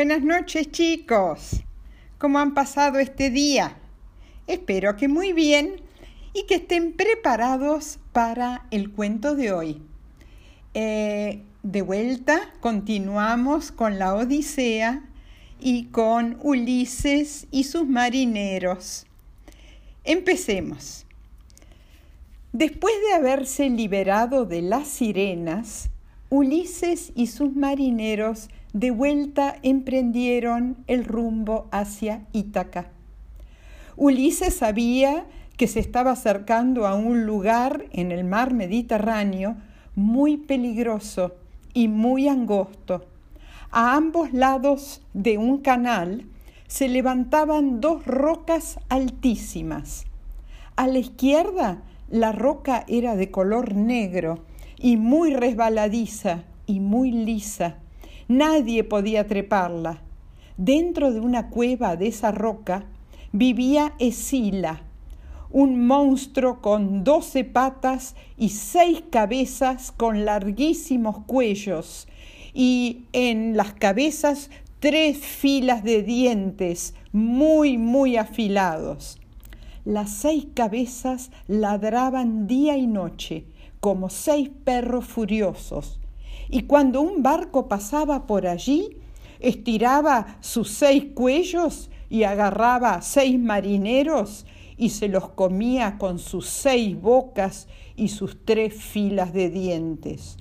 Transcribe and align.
Buenas 0.00 0.22
noches 0.22 0.70
chicos. 0.70 1.60
¿Cómo 2.16 2.38
han 2.38 2.54
pasado 2.54 2.98
este 3.00 3.28
día? 3.28 3.76
Espero 4.46 4.96
que 4.96 5.08
muy 5.08 5.34
bien 5.34 5.82
y 6.32 6.46
que 6.46 6.54
estén 6.54 6.94
preparados 6.94 7.98
para 8.14 8.66
el 8.70 8.92
cuento 8.92 9.36
de 9.36 9.52
hoy. 9.52 9.82
Eh, 10.72 11.42
de 11.62 11.82
vuelta 11.82 12.40
continuamos 12.60 13.72
con 13.72 13.98
la 13.98 14.14
Odisea 14.14 15.04
y 15.60 15.88
con 15.88 16.38
Ulises 16.40 17.46
y 17.50 17.64
sus 17.64 17.86
marineros. 17.86 19.04
Empecemos. 20.04 21.04
Después 22.54 22.94
de 23.06 23.16
haberse 23.16 23.68
liberado 23.68 24.46
de 24.46 24.62
las 24.62 24.88
sirenas, 24.88 25.90
Ulises 26.30 27.12
y 27.14 27.26
sus 27.26 27.54
marineros 27.54 28.48
de 28.72 28.90
vuelta 28.90 29.56
emprendieron 29.62 30.76
el 30.86 31.04
rumbo 31.04 31.68
hacia 31.72 32.26
Ítaca. 32.32 32.90
Ulises 33.96 34.56
sabía 34.56 35.26
que 35.56 35.66
se 35.66 35.80
estaba 35.80 36.12
acercando 36.12 36.86
a 36.86 36.94
un 36.94 37.26
lugar 37.26 37.84
en 37.92 38.12
el 38.12 38.24
mar 38.24 38.54
Mediterráneo 38.54 39.56
muy 39.94 40.36
peligroso 40.36 41.34
y 41.74 41.88
muy 41.88 42.28
angosto. 42.28 43.06
A 43.70 43.94
ambos 43.94 44.32
lados 44.32 45.02
de 45.12 45.38
un 45.38 45.58
canal 45.58 46.26
se 46.66 46.88
levantaban 46.88 47.80
dos 47.80 48.06
rocas 48.06 48.78
altísimas. 48.88 50.04
A 50.76 50.86
la 50.86 50.98
izquierda 50.98 51.82
la 52.08 52.32
roca 52.32 52.84
era 52.88 53.16
de 53.16 53.30
color 53.30 53.74
negro 53.74 54.44
y 54.78 54.96
muy 54.96 55.34
resbaladiza 55.34 56.44
y 56.66 56.80
muy 56.80 57.12
lisa. 57.12 57.76
Nadie 58.30 58.84
podía 58.84 59.26
treparla. 59.26 60.02
Dentro 60.56 61.12
de 61.12 61.18
una 61.18 61.50
cueva 61.50 61.96
de 61.96 62.06
esa 62.06 62.30
roca 62.30 62.84
vivía 63.32 63.94
Esila, 63.98 64.82
un 65.50 65.84
monstruo 65.84 66.60
con 66.60 67.02
doce 67.02 67.42
patas 67.42 68.14
y 68.38 68.50
seis 68.50 69.02
cabezas 69.10 69.90
con 69.90 70.24
larguísimos 70.24 71.24
cuellos 71.26 72.06
y 72.54 73.06
en 73.12 73.56
las 73.56 73.72
cabezas 73.72 74.48
tres 74.78 75.18
filas 75.18 75.82
de 75.82 76.04
dientes 76.04 76.94
muy, 77.10 77.78
muy 77.78 78.16
afilados. 78.16 79.18
Las 79.84 80.08
seis 80.08 80.46
cabezas 80.54 81.32
ladraban 81.48 82.46
día 82.46 82.76
y 82.76 82.86
noche 82.86 83.46
como 83.80 84.08
seis 84.08 84.50
perros 84.62 85.04
furiosos 85.06 85.99
y 86.50 86.62
cuando 86.62 87.00
un 87.00 87.22
barco 87.22 87.68
pasaba 87.68 88.26
por 88.26 88.46
allí, 88.46 88.96
estiraba 89.38 90.38
sus 90.40 90.70
seis 90.70 91.06
cuellos 91.14 91.90
y 92.08 92.24
agarraba 92.24 93.02
seis 93.02 93.38
marineros 93.38 94.46
y 94.76 94.90
se 94.90 95.08
los 95.08 95.28
comía 95.30 95.96
con 95.98 96.18
sus 96.18 96.46
seis 96.46 97.00
bocas 97.00 97.68
y 97.96 98.08
sus 98.08 98.44
tres 98.44 98.74
filas 98.74 99.32
de 99.32 99.48
dientes. 99.48 100.38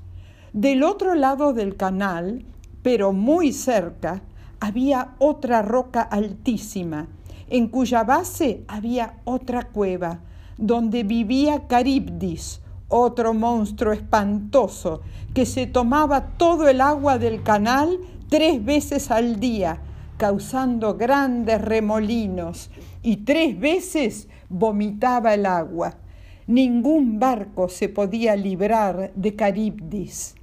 Del 0.52 0.84
otro 0.84 1.14
lado 1.14 1.54
del 1.54 1.76
canal, 1.76 2.44
pero 2.82 3.14
muy 3.14 3.52
cerca, 3.52 4.24
había 4.60 5.16
otra 5.20 5.62
roca 5.62 6.02
altísima, 6.02 7.08
en 7.50 7.68
cuya 7.68 8.04
base 8.04 8.64
había 8.68 9.20
otra 9.26 9.70
cueva, 9.70 10.22
donde 10.58 11.04
vivía 11.04 11.68
Caribdis, 11.68 12.62
otro 12.90 13.34
monstruo 13.34 13.94
espantoso, 13.94 15.02
que 15.34 15.46
se 15.46 15.68
tomaba 15.68 16.38
todo 16.38 16.68
el 16.68 16.82
agua 16.82 17.18
del 17.18 17.44
canal 17.44 18.00
tres 18.30 18.64
veces 18.64 19.10
al 19.12 19.40
día, 19.40 19.82
causando 20.18 20.96
grandes 20.96 21.62
remolinos, 21.62 22.70
y 23.02 23.18
tres 23.18 23.58
veces 23.60 24.28
vomitaba 24.50 25.34
el 25.34 25.46
agua. 25.46 25.96
Ningún 26.48 27.20
barco 27.20 27.70
se 27.70 27.90
podía 27.90 28.36
librar 28.36 29.12
de 29.16 29.36
Caribdis. 29.36 30.36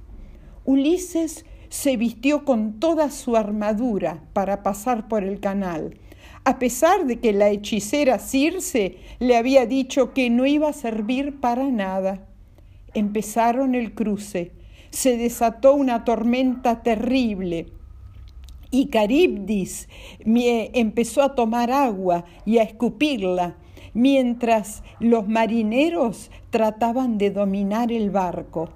Ulises 0.65 1.45
se 1.69 1.97
vistió 1.97 2.45
con 2.45 2.79
toda 2.79 3.11
su 3.11 3.35
armadura 3.35 4.23
para 4.33 4.63
pasar 4.63 5.07
por 5.07 5.23
el 5.23 5.39
canal, 5.39 5.97
a 6.45 6.59
pesar 6.59 7.05
de 7.05 7.19
que 7.19 7.33
la 7.33 7.49
hechicera 7.49 8.19
Circe 8.19 8.97
le 9.19 9.35
había 9.35 9.65
dicho 9.65 10.13
que 10.13 10.29
no 10.29 10.45
iba 10.45 10.69
a 10.69 10.73
servir 10.73 11.41
para 11.41 11.65
nada. 11.65 12.25
Empezaron 12.93 13.75
el 13.75 13.93
cruce, 13.93 14.51
se 14.89 15.17
desató 15.17 15.73
una 15.73 16.03
tormenta 16.05 16.81
terrible 16.81 17.67
y 18.71 18.87
Caribdis 18.87 19.87
empezó 20.19 21.21
a 21.21 21.35
tomar 21.35 21.71
agua 21.71 22.25
y 22.45 22.57
a 22.57 22.63
escupirla, 22.63 23.55
mientras 23.93 24.83
los 24.99 25.27
marineros 25.27 26.31
trataban 26.49 27.17
de 27.17 27.31
dominar 27.31 27.91
el 27.91 28.11
barco, 28.11 28.69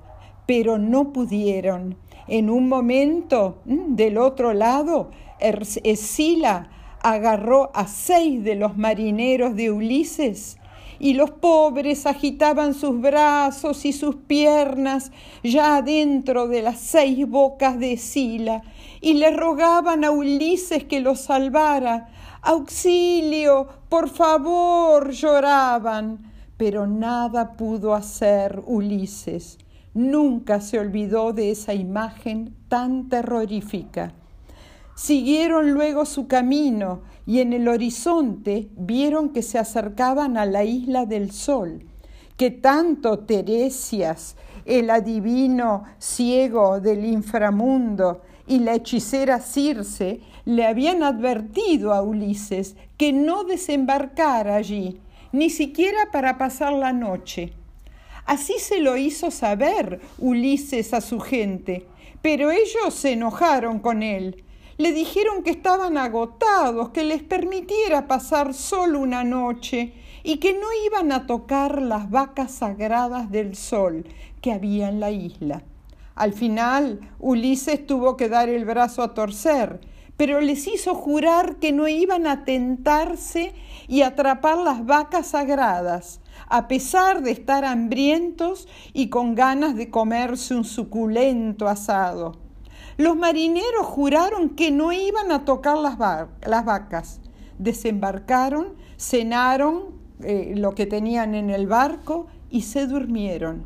pero 0.46 0.78
no 0.78 1.12
pudieron. 1.12 1.98
En 2.28 2.50
un 2.50 2.70
momento, 2.70 3.62
mm, 3.66 3.96
del 3.96 4.18
otro 4.18 4.54
lado, 4.54 5.12
Escila 5.40 6.70
agarró 7.02 7.72
a 7.74 7.88
seis 7.88 8.44
de 8.44 8.56
los 8.56 8.78
marineros 8.78 9.56
de 9.56 9.72
Ulises 9.72 10.58
y 11.03 11.16
los 11.16 11.31
pobres 11.31 12.06
agitaban 12.06 12.75
sus 12.75 13.01
brazos 13.01 13.85
y 13.85 13.91
sus 13.91 14.17
piernas 14.17 15.12
ya 15.44 15.81
dentro 15.81 16.47
de 16.47 16.62
las 16.62 16.78
seis 16.78 17.28
bocas 17.28 17.79
de 17.79 17.97
Sila 17.97 18.62
y 19.01 19.16
le 19.16 19.31
rogaban 19.31 20.03
a 20.03 20.12
Ulises 20.12 20.84
que 20.84 21.00
los 21.00 21.22
salvara. 21.22 22.09
Auxilio, 22.44 23.67
por 23.89 24.09
favor, 24.09 25.09
lloraban. 25.09 26.31
Pero 26.56 26.85
nada 26.85 27.53
pudo 27.53 27.95
hacer 27.95 28.62
Ulises. 28.68 29.57
Nunca 29.95 30.62
se 30.62 30.78
olvidó 30.78 31.33
de 31.33 31.50
esa 31.50 31.73
imagen 31.73 32.56
tan 32.68 33.09
terrorífica. 33.09 34.13
Siguieron 35.03 35.72
luego 35.72 36.06
su 36.06 36.28
camino 36.28 37.01
y 37.25 37.39
en 37.39 37.53
el 37.53 37.67
horizonte 37.67 38.67
vieron 38.78 39.29
que 39.29 39.41
se 39.41 39.57
acercaban 39.57 40.38
a 40.38 40.45
la 40.45 40.63
isla 40.63 41.07
del 41.07 41.31
sol, 41.31 41.88
que 42.38 42.51
tanto 42.51 43.17
Teresias, 43.17 44.35
el 44.63 44.91
adivino 44.91 45.85
ciego 45.97 46.79
del 46.79 47.03
inframundo, 47.03 48.22
y 48.45 48.59
la 48.59 48.75
hechicera 48.75 49.39
Circe 49.39 50.19
le 50.45 50.67
habían 50.67 51.01
advertido 51.01 51.95
a 51.95 52.03
Ulises 52.03 52.75
que 52.95 53.12
no 53.12 53.44
desembarcara 53.44 54.56
allí, 54.56 55.01
ni 55.31 55.50
siquiera 55.50 56.12
para 56.12 56.38
pasar 56.38 56.73
la 56.73 56.94
noche. 56.94 57.53
Así 58.28 58.53
se 58.59 58.79
lo 58.79 58.95
hizo 58.97 59.31
saber 59.31 60.00
Ulises 60.19 60.94
a 60.94 61.01
su 61.01 61.19
gente, 61.19 61.88
pero 62.22 62.51
ellos 62.51 62.94
se 62.94 63.13
enojaron 63.13 63.79
con 63.79 64.03
él 64.03 64.44
le 64.81 64.94
dijeron 64.94 65.44
que 65.44 65.52
estaban 65.52 65.96
agotados, 65.96 66.90
que 66.90 67.03
les 67.03 67.22
permitiera 67.22 68.08
pasar 68.08 68.56
solo 68.56 69.00
una 69.00 69.24
noche 69.24 69.94
y 70.24 70.38
que 70.38 70.53
no 70.53 70.66
iban 70.88 71.12
a 71.12 71.28
tocar 71.28 71.84
las 71.84 72.09
vacas 72.09 72.52
sagradas 72.52 73.30
del 73.30 73.56
sol 73.56 74.08
que 74.42 74.52
había 74.52 74.90
en 74.90 75.00
la 75.00 75.12
isla. 75.12 75.62
Al 76.16 76.34
final, 76.34 77.00
Ulises 77.19 77.86
tuvo 77.86 78.18
que 78.18 78.28
dar 78.28 78.50
el 78.50 78.66
brazo 78.66 79.03
a 79.03 79.14
torcer, 79.14 79.81
pero 80.18 80.42
les 80.42 80.66
hizo 80.66 80.96
jurar 80.96 81.58
que 81.58 81.72
no 81.72 81.88
iban 81.88 82.25
a 82.25 82.44
tentarse 82.44 83.54
y 83.88 84.01
atrapar 84.01 84.57
las 84.57 84.83
vacas 84.83 85.28
sagradas, 85.28 86.22
a 86.48 86.68
pesar 86.68 87.22
de 87.22 87.30
estar 87.30 87.66
hambrientos 87.66 88.68
y 88.94 89.10
con 89.10 89.36
ganas 89.36 89.75
de 89.75 89.92
comerse 89.92 90.56
un 90.56 90.63
suculento 90.63 91.68
asado. 91.68 92.50
Los 92.98 93.16
marineros 93.16 93.86
juraron 93.86 94.50
que 94.50 94.72
no 94.72 94.92
iban 94.92 95.32
a 95.32 95.46
tocar 95.46 95.78
las, 95.78 95.98
vacas. 95.98 97.22
Desembarcaron, 97.58 98.74
cenaron 98.98 100.02
eh, 100.22 100.54
lo 100.58 100.76
que 100.76 100.86
tenían 100.86 101.36
en 101.36 101.50
el 101.50 101.68
barco 101.68 102.28
y 102.50 102.64
se 102.64 102.88
durmieron. 102.88 103.64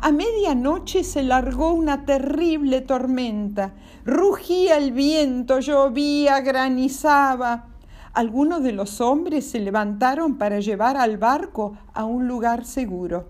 A 0.00 0.10
medianoche 0.10 1.04
se 1.04 1.22
largó 1.22 1.72
una 1.72 2.04
terrible 2.04 2.80
tormenta. 2.80 3.72
Rugía 4.04 4.76
el 4.76 4.92
viento, 4.92 5.60
llovía, 5.60 6.40
granizaba. 6.40 7.66
Algunos 8.12 8.62
de 8.62 8.72
los 8.72 9.00
hombres 9.00 9.48
se 9.50 9.60
levantaron 9.60 10.38
para 10.38 10.60
llevar 10.60 10.96
al 10.96 11.18
barco 11.18 11.78
a 11.94 12.04
un 12.04 12.26
lugar 12.26 12.64
seguro. 12.64 13.28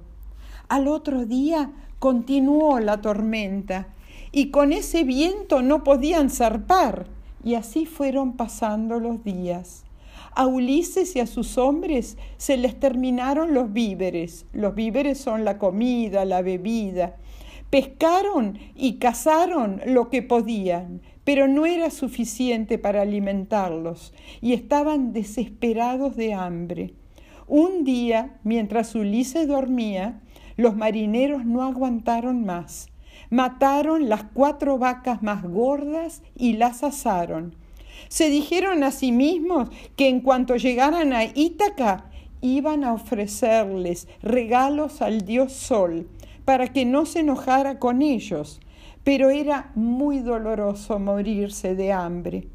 Al 0.68 0.88
otro 0.88 1.26
día 1.26 1.70
continuó 1.98 2.80
la 2.80 3.00
tormenta 3.00 3.88
y 4.32 4.50
con 4.50 4.72
ese 4.72 5.04
viento 5.04 5.62
no 5.62 5.84
podían 5.84 6.30
zarpar. 6.30 7.06
Y 7.44 7.54
así 7.54 7.86
fueron 7.86 8.36
pasando 8.36 8.98
los 8.98 9.22
días. 9.24 9.84
A 10.34 10.46
Ulises 10.46 11.14
y 11.14 11.20
a 11.20 11.26
sus 11.26 11.58
hombres 11.58 12.16
se 12.38 12.56
les 12.56 12.80
terminaron 12.80 13.52
los 13.52 13.72
víveres. 13.72 14.46
Los 14.52 14.74
víveres 14.74 15.18
son 15.18 15.44
la 15.44 15.58
comida, 15.58 16.24
la 16.24 16.40
bebida. 16.40 17.16
Pescaron 17.68 18.58
y 18.74 18.94
cazaron 18.94 19.80
lo 19.86 20.08
que 20.08 20.22
podían, 20.22 21.02
pero 21.24 21.48
no 21.48 21.66
era 21.66 21.90
suficiente 21.90 22.78
para 22.78 23.02
alimentarlos 23.02 24.12
y 24.40 24.52
estaban 24.52 25.12
desesperados 25.12 26.16
de 26.16 26.34
hambre. 26.34 26.94
Un 27.46 27.84
día, 27.84 28.38
mientras 28.44 28.94
Ulises 28.94 29.48
dormía, 29.48 30.20
los 30.56 30.76
marineros 30.76 31.44
no 31.44 31.62
aguantaron 31.62 32.44
más. 32.44 32.91
Mataron 33.30 34.08
las 34.08 34.24
cuatro 34.24 34.78
vacas 34.78 35.22
más 35.22 35.42
gordas 35.42 36.22
y 36.36 36.54
las 36.54 36.82
asaron. 36.82 37.54
Se 38.08 38.28
dijeron 38.28 38.82
a 38.82 38.90
sí 38.90 39.12
mismos 39.12 39.68
que 39.96 40.08
en 40.08 40.20
cuanto 40.20 40.56
llegaran 40.56 41.12
a 41.12 41.24
Ítaca 41.24 42.10
iban 42.40 42.84
a 42.84 42.92
ofrecerles 42.92 44.08
regalos 44.22 45.02
al 45.02 45.24
dios 45.24 45.52
Sol 45.52 46.08
para 46.44 46.68
que 46.68 46.84
no 46.84 47.06
se 47.06 47.20
enojara 47.20 47.78
con 47.78 48.02
ellos 48.02 48.60
pero 49.04 49.30
era 49.30 49.72
muy 49.74 50.20
doloroso 50.20 50.98
morirse 50.98 51.74
de 51.74 51.92
hambre. 51.92 52.46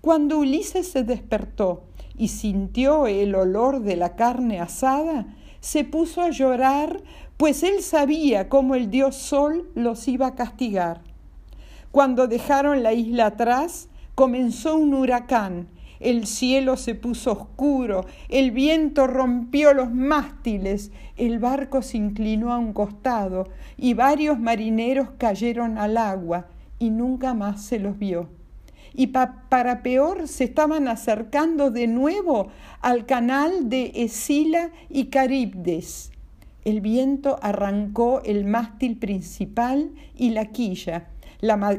Cuando 0.00 0.38
Ulises 0.38 0.88
se 0.88 1.04
despertó 1.04 1.84
y 2.16 2.28
sintió 2.28 3.06
el 3.06 3.34
olor 3.34 3.80
de 3.80 3.96
la 3.96 4.16
carne 4.16 4.60
asada, 4.60 5.26
se 5.66 5.82
puso 5.82 6.22
a 6.22 6.30
llorar, 6.30 7.02
pues 7.36 7.64
él 7.64 7.82
sabía 7.82 8.48
cómo 8.48 8.76
el 8.76 8.88
dios 8.88 9.16
Sol 9.16 9.68
los 9.74 10.06
iba 10.06 10.28
a 10.28 10.34
castigar. 10.36 11.00
Cuando 11.90 12.28
dejaron 12.28 12.84
la 12.84 12.92
isla 12.92 13.26
atrás, 13.26 13.88
comenzó 14.14 14.76
un 14.76 14.94
huracán 14.94 15.66
el 15.98 16.26
cielo 16.26 16.76
se 16.76 16.94
puso 16.94 17.32
oscuro, 17.32 18.04
el 18.28 18.50
viento 18.50 19.06
rompió 19.06 19.72
los 19.72 19.90
mástiles, 19.90 20.92
el 21.16 21.38
barco 21.38 21.80
se 21.80 21.96
inclinó 21.96 22.52
a 22.52 22.58
un 22.58 22.74
costado 22.74 23.48
y 23.78 23.94
varios 23.94 24.38
marineros 24.38 25.08
cayeron 25.16 25.78
al 25.78 25.96
agua 25.96 26.48
y 26.78 26.90
nunca 26.90 27.32
más 27.32 27.62
se 27.62 27.78
los 27.78 27.98
vio. 27.98 28.28
Y 28.96 29.08
para 29.08 29.82
peor 29.82 30.26
se 30.26 30.44
estaban 30.44 30.88
acercando 30.88 31.70
de 31.70 31.86
nuevo 31.86 32.48
al 32.80 33.06
canal 33.06 33.68
de 33.68 33.92
Escila 33.94 34.70
y 34.88 35.06
Caribdes. 35.06 36.10
El 36.64 36.80
viento 36.80 37.38
arrancó 37.42 38.22
el 38.24 38.46
mástil 38.46 38.96
principal 38.96 39.92
y 40.16 40.30
la 40.30 40.46
quilla 40.46 41.10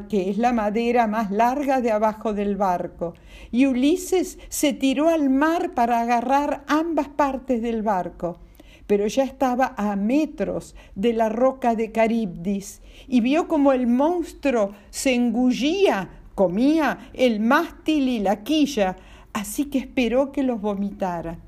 que 0.08 0.30
es 0.30 0.38
la 0.38 0.52
madera 0.52 1.06
más 1.06 1.30
larga 1.30 1.80
de 1.80 1.90
abajo 1.90 2.32
del 2.32 2.56
barco. 2.56 3.14
Y 3.50 3.66
Ulises 3.66 4.38
se 4.48 4.72
tiró 4.72 5.08
al 5.08 5.30
mar 5.30 5.74
para 5.74 6.00
agarrar 6.00 6.64
ambas 6.68 7.08
partes 7.08 7.62
del 7.62 7.82
barco 7.82 8.40
pero 8.86 9.06
ya 9.06 9.22
estaba 9.22 9.74
a 9.76 9.96
metros 9.96 10.74
de 10.94 11.12
la 11.12 11.28
roca 11.28 11.74
de 11.74 11.92
Caribdis 11.92 12.80
y 13.06 13.20
vio 13.20 13.46
como 13.46 13.72
el 13.72 13.86
monstruo 13.86 14.72
se 14.88 15.14
engullía, 15.14 16.17
comía 16.38 17.10
el 17.14 17.40
mástil 17.40 18.08
y 18.08 18.20
la 18.20 18.44
quilla, 18.44 18.94
así 19.32 19.64
que 19.64 19.78
esperó 19.78 20.30
que 20.30 20.44
los 20.44 20.60
vomitara. 20.60 21.40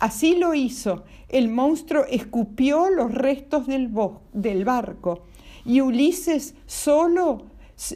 Así 0.00 0.34
lo 0.34 0.54
hizo. 0.54 1.04
El 1.28 1.48
monstruo 1.48 2.04
escupió 2.10 2.90
los 2.90 3.14
restos 3.14 3.68
del, 3.68 3.92
del 4.32 4.64
barco 4.64 5.22
y 5.64 5.82
Ulises 5.82 6.56
solo, 6.66 7.46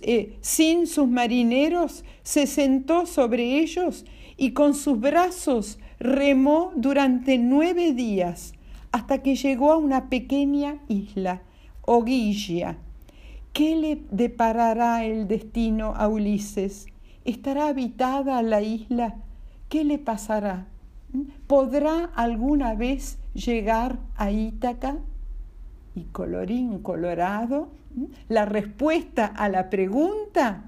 eh, 0.02 0.38
sin 0.40 0.86
sus 0.86 1.08
marineros, 1.08 2.04
se 2.22 2.46
sentó 2.46 3.06
sobre 3.06 3.58
ellos 3.58 4.04
y 4.36 4.52
con 4.52 4.76
sus 4.76 5.00
brazos 5.00 5.80
remó 5.98 6.70
durante 6.76 7.36
nueve 7.36 7.94
días 7.94 8.52
hasta 8.92 9.24
que 9.24 9.34
llegó 9.34 9.72
a 9.72 9.76
una 9.76 10.08
pequeña 10.08 10.78
isla, 10.86 11.42
Oguilla. 11.82 12.78
¿Qué 13.52 13.76
le 13.76 14.02
deparará 14.10 15.04
el 15.04 15.28
destino 15.28 15.94
a 15.96 16.08
Ulises? 16.08 16.86
¿Estará 17.24 17.68
habitada 17.68 18.42
la 18.42 18.62
isla? 18.62 19.16
¿Qué 19.68 19.84
le 19.84 19.98
pasará? 19.98 20.66
¿Podrá 21.46 22.04
alguna 22.14 22.74
vez 22.74 23.18
llegar 23.34 23.98
a 24.16 24.30
Ítaca? 24.30 24.98
y 25.98 26.04
colorín 26.04 26.78
colorado, 26.78 27.68
la 28.28 28.44
respuesta 28.44 29.26
a 29.26 29.48
la 29.48 29.70
pregunta 29.70 30.64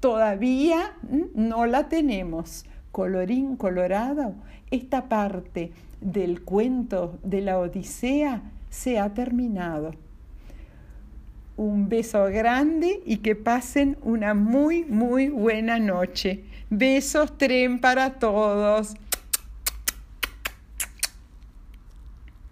todavía 0.00 0.92
no 1.34 1.66
la 1.66 1.88
tenemos. 1.88 2.64
Colorín 2.92 3.56
colorado, 3.56 4.34
esta 4.70 5.08
parte 5.08 5.72
del 6.00 6.42
cuento 6.42 7.18
de 7.22 7.40
la 7.40 7.58
Odisea 7.58 8.42
se 8.70 8.98
ha 8.98 9.14
terminado. 9.14 9.92
Un 11.62 11.88
beso 11.88 12.24
grande 12.24 13.02
y 13.06 13.18
que 13.18 13.36
pasen 13.36 13.96
una 14.02 14.34
muy, 14.34 14.84
muy 14.84 15.28
buena 15.28 15.78
noche. 15.78 16.42
Besos 16.70 17.38
tren 17.38 17.80
para 17.80 18.14
todos. 18.18 18.96